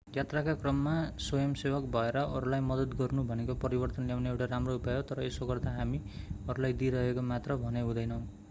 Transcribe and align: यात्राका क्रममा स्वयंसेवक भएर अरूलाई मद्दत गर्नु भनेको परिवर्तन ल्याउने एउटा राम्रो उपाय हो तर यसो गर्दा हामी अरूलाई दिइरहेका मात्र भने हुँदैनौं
यात्राका 0.07 0.53
क्रममा 0.61 0.93
स्वयंसेवक 1.19 1.83
भएर 1.91 2.17
अरूलाई 2.21 2.63
मद्दत 2.69 2.95
गर्नु 3.01 3.23
भनेको 3.25 3.55
परिवर्तन 3.61 4.07
ल्याउने 4.07 4.29
एउटा 4.29 4.45
राम्रो 4.53 4.75
उपाय 4.75 4.95
हो 4.95 5.01
तर 5.11 5.23
यसो 5.23 5.45
गर्दा 5.47 5.75
हामी 5.75 6.01
अरूलाई 6.47 6.73
दिइरहेका 6.81 7.21
मात्र 7.29 7.55
भने 7.63 7.81
हुँदैनौं 7.81 8.21